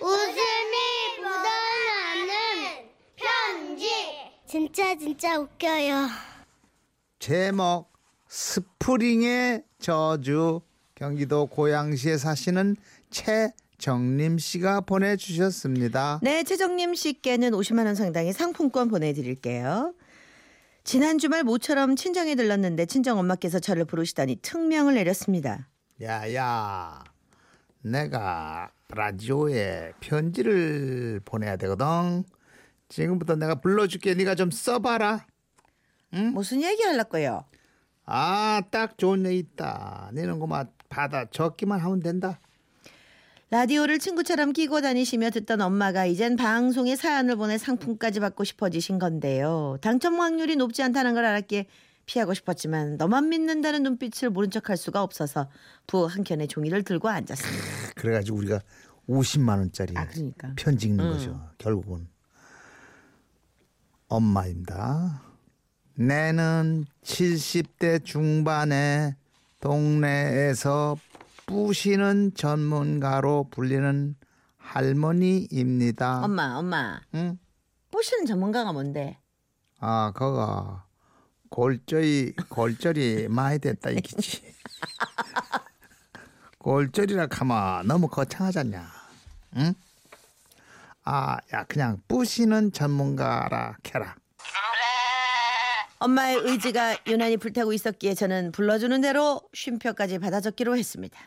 [0.00, 0.76] 웃음이
[1.20, 3.88] 묻어나는 편지.
[4.46, 6.08] 진짜 진짜 웃겨요.
[7.18, 7.92] 제목
[8.28, 10.60] 스프링의 저주
[10.94, 12.76] 경기도 고양시에 사시는
[13.10, 16.20] 최정림 씨가 보내주셨습니다.
[16.22, 19.94] 네, 최정님 씨께는 50만 원 상당의 상품권 보내드릴게요.
[20.84, 25.68] 지난 주말 모처럼 친정에 들렀는데 친정 엄마께서 저를 부르시다니 특명을 내렸습니다.
[26.02, 27.02] 야야
[27.82, 32.24] 내가 라디오에 편지를 보내야 되거든.
[32.88, 34.14] 지금부터 내가 불러줄게.
[34.14, 35.26] 네가 좀 써봐라.
[36.32, 37.44] 무슨 얘기 하려고요?
[38.06, 40.10] 아 딱 좋은 얘기 있다.
[40.14, 42.38] 너는 그만 받아 적기만 하면 된다.
[43.50, 49.76] 라디오를 친구처럼 끼고 다니시며 듣던 엄마가 이젠 방송에 사연을 보내 상품까지 받고 싶어지신 건데요.
[49.80, 51.66] 당첨 확률이 높지 않다는 걸 알았기에
[52.06, 55.48] 피하고 싶었지만 너만 믿는다는 눈빛을 모른 척할 수가 없어서
[55.86, 57.64] 부 한 켠에 종이를 들고 앉았습니다.
[57.96, 58.60] 그래가지고 우리가
[59.08, 60.52] 50만 원짜리 아, 그러니까.
[60.56, 61.12] 편지 읽는 음.
[61.12, 61.50] 거죠.
[61.58, 62.08] 결국은
[64.08, 65.22] 엄마입니다.
[65.96, 69.16] 내는 70대 중반에
[69.60, 70.96] 동네에서
[71.46, 74.16] 뿌시는 전문가로 불리는
[74.56, 76.24] 할머니입니다.
[76.24, 77.00] 엄마, 엄마.
[77.14, 77.38] 응?
[77.90, 79.18] 보시는 전문가가 뭔데?
[79.78, 80.82] 아, 그거
[81.50, 84.42] 골절이 골절이 많이 됐다 이기지.
[86.64, 88.90] 골절이라 하면 너무 거창하잖냐.
[89.56, 89.74] 응?
[91.04, 94.16] 아, 야 그냥 뿌시는 전문가라 캐라.
[95.98, 101.18] 엄마의 의지가 유난히 불타고 있었기에 저는 불러주는 대로 쉼표까지 받아 적기로 했습니다.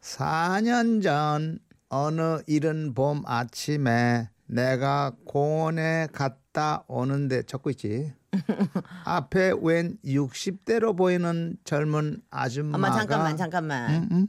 [0.00, 1.58] 4년 전
[1.88, 8.12] 어느 이른 봄 아침에 내가 공원에 갔다 오는데 적고 있지.
[9.04, 13.90] 앞에 웬 60대로 보이는 젊은 아줌마가 엄마 잠깐만 잠깐만.
[13.90, 14.28] 응, 응?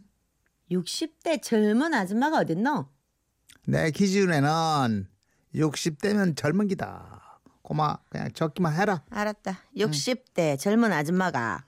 [0.71, 2.87] 60대 젊은 아줌마가 어딨노?
[3.67, 5.07] 내 기준에는
[5.55, 7.39] 60대면 젊은 기다.
[7.61, 9.03] 고마 그냥 적기만 해라.
[9.09, 9.59] 알았다.
[9.77, 11.65] 60대 젊은 아줌마가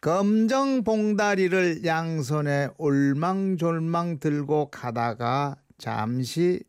[0.00, 6.62] 검정 봉다리를 양손에 올망졸망 들고 가다가 잠시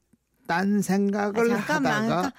[0.48, 2.04] 딴 아, 생각을 잠깐만.
[2.04, 2.34] 하다가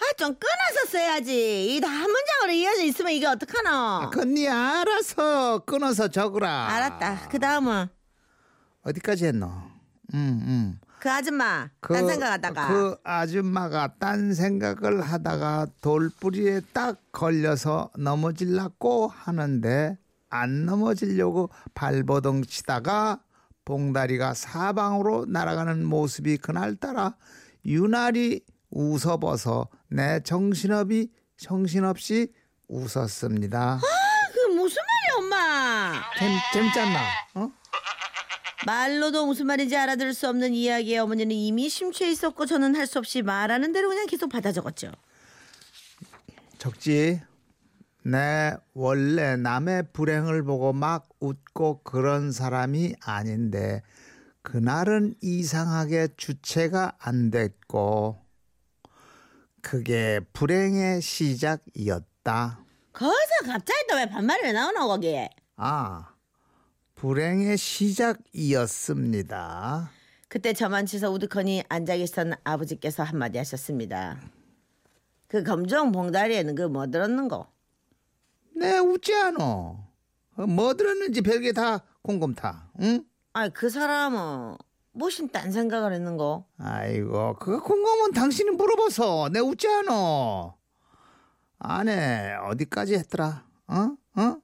[0.00, 1.76] 아 좀 끊어서 써야지.
[1.76, 4.10] 이 다 한 문장으로 이어져 있으면 이게 어떡하노?
[4.10, 6.68] 그건 네 알아서 끊어서 적으라.
[6.68, 7.28] 알았다.
[7.30, 7.86] 그 다음은
[8.82, 9.46] 어디까지 했노?
[10.14, 10.80] 음, 음.
[11.00, 19.96] 그 아줌마 딴 생각하다가 그 아줌마가 딴 생각을 하다가 돌뿌리에 딱 걸려서 넘어질라고 하는데
[20.28, 23.20] 안 넘어지려고 발버둥 치다가
[23.64, 27.14] 봉다리가 사방으로 날아가는 모습이 그날따라
[27.64, 28.40] 유난히
[28.70, 32.32] 웃어버서 내 정신없이 정신없이
[32.68, 33.80] 웃었습니다.
[34.32, 35.92] 그 무슨 말이야 엄마?
[36.18, 37.00] 재밌, 재밌잖아.
[37.34, 37.50] 어?
[38.66, 43.22] 말로도 무슨 말인지 알아들을 수 없는 이야기에 어머니는 이미 심취해 있었고 저는 할 수 없이
[43.22, 44.90] 말하는 대로 그냥 계속 받아 적었죠.
[46.58, 47.20] 적지.
[48.04, 53.82] 내 원래 남의 불행을 보고 막 웃고 그런 사람이 아닌데
[54.42, 58.18] 그날은 이상하게 주체가 안 됐고
[59.62, 62.64] 그게 불행의 시작이었다.
[62.92, 65.28] 거기서 갑자기 또 왜 반말이 왜 나오노 거기에?
[65.56, 66.14] 아,
[66.94, 67.56] 불행의
[68.68, 69.90] 시작이었습니다.
[70.28, 74.20] 그때 저만 치서 우두커니 앉아 계시던 아버지께서 한마디 하셨습니다.
[75.26, 77.46] 그 검정 봉다리에는 그 뭐 들었는고?
[78.56, 79.86] 내 웃지 않어.
[80.36, 82.72] 어, 뭐 들었는지 별게 다 궁금타.
[82.80, 83.04] 응?
[83.32, 84.56] 아이 그 사람은
[84.92, 86.44] 무슨 딴 생각을 했는고?
[86.58, 90.56] 아이고 그거 궁금은 당신이 물어봐서 내 웃지 않어
[91.58, 93.96] 아내 어디까지 했더라 어?
[94.16, 94.36] 어?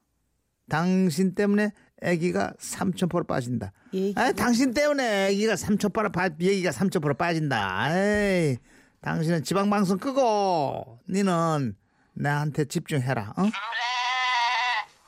[0.69, 1.72] 당신 때문에
[2.03, 8.59] 아기가 삼천포로 빠진다 얘기- 아 당신 때문에 아기가 삼천포로 빠 얘기가 삼천포로 빠진다 에이
[9.00, 11.76] 당신은 지방방송 끄고 니는
[12.15, 13.43] 나한테 집중해라 어?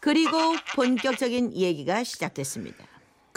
[0.00, 0.38] 그리고
[0.76, 2.84] 본격적인 얘기가 시작됐습니다.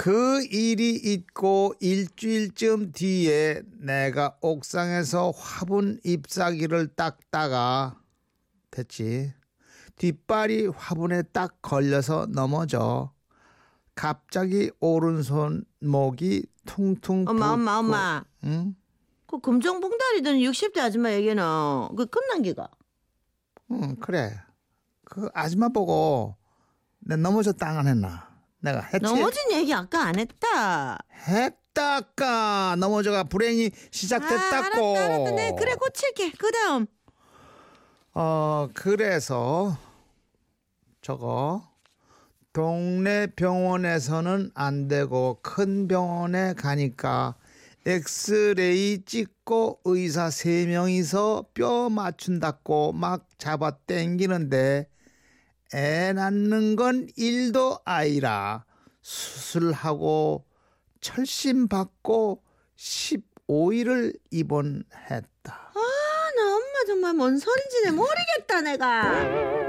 [0.04, 8.00] 그 일이 있고 일주일쯤 뒤에 내가 옥상에서 화분 잎사귀를 닦다가
[8.72, 9.34] 됐지.
[9.98, 13.12] 뒷발이 화분에 딱 걸려서 넘어져.
[13.94, 18.76] 갑자기 오른손 목이 퉁퉁 엄마 엄마 붓고- 엄마 응?
[19.28, 21.44] 그 검정 봉다리 든 60대 아줌마 얘기는
[21.98, 22.70] 그 끝난 기가
[23.72, 24.40] 응, 그래.
[25.04, 26.38] 그 아줌마 보고
[27.00, 28.29] 내 넘어졌다 안 했나?
[28.62, 29.00] 내가 했지.
[29.00, 30.98] 넘어진 얘기 아까 안 했다.
[31.28, 34.98] 했다까 넘어져가 불행이 아, 시작됐다고.
[34.98, 35.32] 알았다 알았다.
[35.32, 36.32] 네 그래 고칠게.
[36.38, 36.88] 그 다음
[38.14, 39.78] 어 그래서
[41.02, 41.70] 저거
[42.52, 47.36] 동네 병원에서는 안 되고 큰 병원에 가니까
[47.86, 54.90] 엑스레이 찍고 의사 세 명이서 뼈 맞춘다고 막 잡아 당기는데
[55.74, 58.66] 애 낳는 건 일도 아니라
[59.02, 60.46] 수술하고
[61.00, 62.44] 철심 받고
[62.76, 65.28] 15일을 입원했다.
[65.46, 69.60] 아, 나 엄마 정말 뭔 소린지는 모르겠다 내가.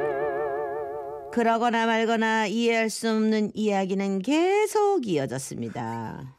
[1.32, 6.36] 그러거나 말거나 이해할 수 없는 이야기는 계속 이어졌습니다.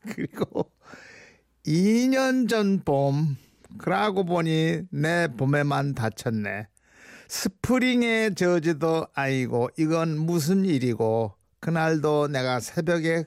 [0.00, 0.70] 그리고
[1.66, 3.36] 2년 전 봄,
[3.78, 6.68] 그러고 보니 내 봄에만 다쳤네.
[7.34, 13.24] 스프링의 저지도 아니고 이건 무슨 일이고 그날도 내가 새벽에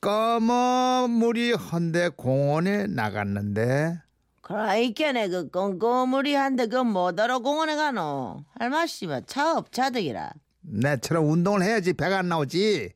[0.00, 4.00] 검은 물이 헌데 공원에 나갔는데
[4.40, 8.44] 그라이께네 그 꼼꼼무리한데 그 뭐더러 공원에 가노?
[8.56, 10.32] 할마씨면 차업자득이라.
[10.60, 12.92] 내처럼 운동을 해야지 배가 안 나오지.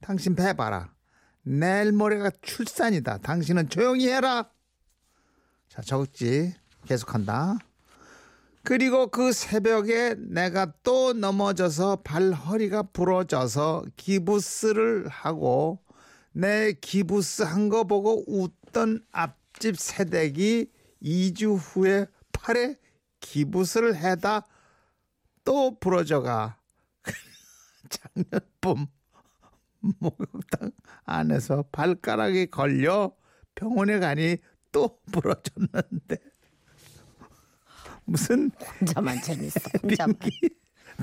[0.00, 0.90] 당신 배 봐라.
[1.42, 3.18] 내일 모레가 출산이다.
[3.18, 4.48] 당신은 조용히 해라.
[5.68, 6.54] 자, 적지.
[6.86, 7.58] 계속한다.
[8.66, 15.78] 그리고 그 새벽에 내가 또 넘어져서 발 허리가 부러져서 기부스를 하고
[16.32, 20.66] 내 기부스 한 거 보고 웃던 앞집 새댁이
[21.00, 22.74] 2주 후에 팔에
[23.20, 24.44] 기부스를 해다
[25.44, 26.58] 또 부러져가.
[27.88, 28.88] 작년 봄
[30.00, 30.72] 목욕탕
[31.04, 33.14] 안에서 발가락이 걸려
[33.54, 34.38] 병원에 가니
[34.72, 36.16] 또 부러졌는데
[38.06, 38.50] 무슨
[38.80, 39.60] 혼자만 재밌어.
[39.82, 40.14] 혼자만.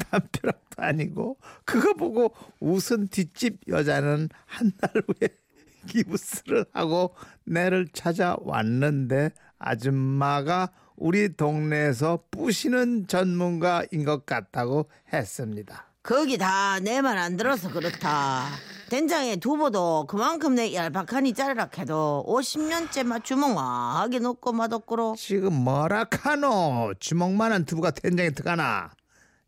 [0.09, 5.29] 담벼락도 아니고 그거 보고 웃은 뒷집 여자는 한 달 후에
[5.87, 7.13] 기부스를 하고
[7.45, 15.92] 내를 찾아왔는데 아줌마가 우리 동네에서 뿌시는 전문가인 것 같다고 했습니다.
[16.03, 18.47] 거기 다 내 말 안 들어서 그렇다.
[18.89, 25.15] 된장에 두부도 그만큼 내 얄팍하니 자르라 해도 50년째 막 주먹하게 넣고 맛없고로.
[25.17, 26.93] 지금 뭐라 카노?
[26.99, 28.91] 주먹만한 두부가 된장에 들어가나?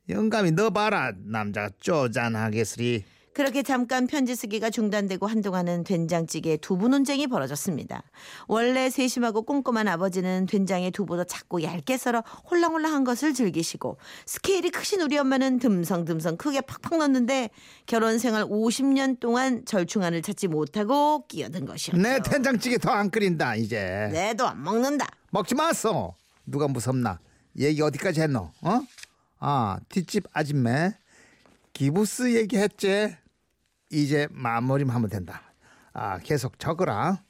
[0.10, 3.04] 영감이 넣어봐라 남자가 쪼잔하겠으리
[3.36, 8.02] 그렇게 잠깐 편지 쓰기가 중단되고 한동안은 된장찌개에 두부 논쟁이 벌어졌습니다.
[8.48, 15.18] 원래 세심하고 꼼꼼한 아버지는 된장에 두부도 작고 얇게 썰어 홀랑홀랑한 것을 즐기시고 스케일이 크신 우리
[15.18, 17.50] 엄마는 듬성듬성 크게 팍팍 넣는데
[17.88, 22.02] 결혼 생활 50년 동안 절충안을 찾지 못하고 끼어든 것이었죠.
[22.02, 25.08] 내 된장찌개 더 안 끓인다 이제 내도 안 먹는다.
[25.32, 26.16] 먹지 마소
[26.46, 27.20] 누가 무섭나
[27.58, 28.82] 얘기 어디까지 했노 어?
[29.40, 30.94] 아 뒷집 아줌매
[31.74, 33.18] 기부스 얘기했지
[33.96, 35.42] 이제 마무리만 하면 된다.
[35.94, 37.24] 아 계속 적어라.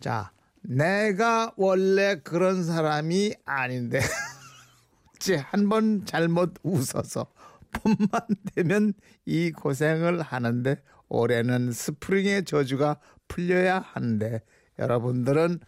[0.00, 4.00] 자 내가 원래 그런 사람이 아닌데
[5.14, 7.26] 어째 한번 잘못 웃어서
[7.72, 8.22] 봄만
[8.54, 8.94] 되면
[9.26, 12.98] 이 고생을 하는데 올해는 스프링의 저주가
[13.28, 14.42] 풀려야 하는데
[14.78, 15.60] 여러분들은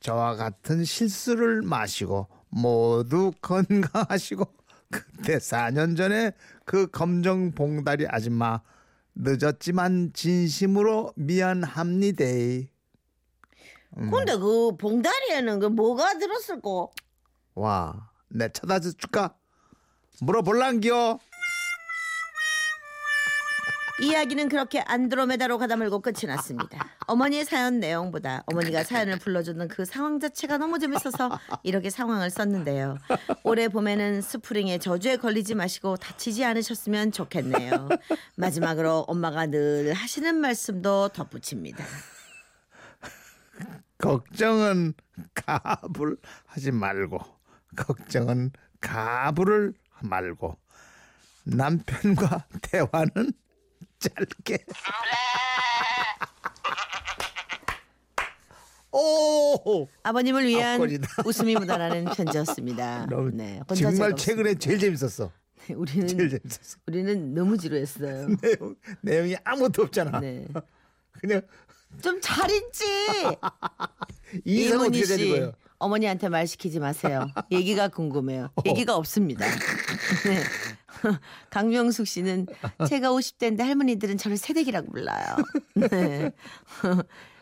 [0.00, 4.44] 저와 같은 실수를 마시고 모두 건강하시고
[4.90, 6.32] 그때 4년 전에
[6.64, 8.60] 그 검정 봉다리 아줌마
[9.16, 12.24] 늦었지만 진심으로 미안합니다.
[13.94, 16.88] 근데 그 봉다리에는 그 뭐가 들었을까?
[17.54, 19.34] 와, 내 찾아서 줄까?
[20.20, 21.18] 물어볼란겨?
[24.00, 26.86] 이야기는 그렇게 안드로메다로 가다물고 끝이 났습니다.
[27.06, 32.98] 어머니의 사연 내용보다 어머니가 사연을 불러주는 그 상황 자체가 너무 재밌어서 이렇게 상황을 썼는데요.
[33.42, 37.88] 올해 봄에는 스프링의 저주에 걸리지 마시고 다치지 않으셨으면 좋겠네요.
[38.36, 41.84] 마지막으로 엄마가 늘 하시는 말씀도 덧붙입니다.
[43.96, 44.92] 걱정은
[45.34, 47.18] 가불 하지 말고
[47.76, 48.50] 걱정은
[48.82, 49.72] 가불을
[50.02, 50.58] 말고
[51.44, 53.32] 남편과 대화는
[53.98, 54.58] 짧게
[58.92, 61.08] 오 아버님을 위한 앞걸이다.
[61.26, 63.06] 웃음이 묻어나는 편지였습니다.
[63.10, 64.16] 너무 네, 혼자 정말 즐겁습니다.
[64.16, 65.30] 최근에 제일 재밌었어
[65.66, 68.28] 제일 우리는 재밌었어 우리는 너무 지루했어요.
[68.40, 70.46] 내용, 내용이 아무것도 없잖아 네.
[71.12, 71.42] 그냥
[72.02, 72.48] 좀 잘.
[74.44, 77.28] 이상 이문희 씨 어머니한테 말 시키지 마세요.
[77.52, 78.50] 얘기가 궁금해요.
[78.64, 79.46] 얘기가 없습니다.
[79.46, 80.42] 네.
[81.50, 82.46] 강명숙 씨는
[82.88, 85.36] 제가 50대인데 할머니들은 저를 새댁이라고 불러요.
[85.74, 86.32] 네.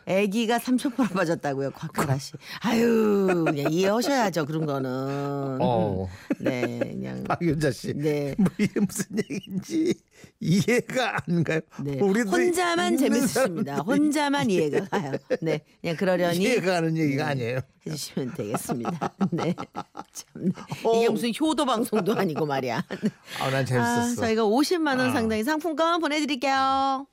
[0.07, 2.33] 아기가 삼촌포로 빠졌다고요, 곽구라 씨.
[2.61, 4.89] 아유, 그냥 이해하셔야죠, 그런 거는.
[5.61, 6.07] 어.
[6.39, 7.23] 네, 그냥.
[7.23, 8.35] 박윤자 씨 네.
[8.37, 9.95] 뭐 이게 무슨 얘기인지
[10.39, 11.99] 이해가 안 가요 네.
[11.99, 13.77] 우리도 혼자만 재밌으십니다.
[13.77, 15.13] 혼자만 이해가 가요.
[15.41, 19.15] 네, 그냥 그러려니 이해가 가는 얘기가 아니에요 해주시면 되겠습니다.
[19.31, 19.55] 네.
[20.13, 20.51] 참, 네.
[20.83, 20.97] 어.
[20.97, 22.83] 이게 무슨 효도 방송도 아니고 말이야.
[23.39, 24.21] 아, 난 아, 재밌었어.
[24.21, 25.11] 저희가 50만 원 아.
[25.11, 27.07] 상당의 상품권 보내드릴게요.